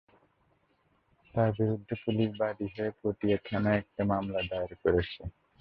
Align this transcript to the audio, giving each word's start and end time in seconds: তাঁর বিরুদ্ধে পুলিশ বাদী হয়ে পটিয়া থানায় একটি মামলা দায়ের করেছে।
তাঁর 1.33 1.49
বিরুদ্ধে 1.57 1.93
পুলিশ 2.03 2.29
বাদী 2.39 2.67
হয়ে 2.75 2.91
পটিয়া 2.99 3.37
থানায় 3.45 3.79
একটি 3.81 4.01
মামলা 4.11 4.41
দায়ের 4.49 4.73
করেছে। 4.83 5.21